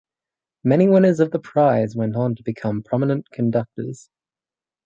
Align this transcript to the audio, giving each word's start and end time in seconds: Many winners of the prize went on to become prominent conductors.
Many 0.63 0.89
winners 0.89 1.19
of 1.19 1.29
the 1.29 1.37
prize 1.37 1.95
went 1.95 2.15
on 2.15 2.33
to 2.33 2.41
become 2.41 2.81
prominent 2.81 3.29
conductors. 3.29 4.09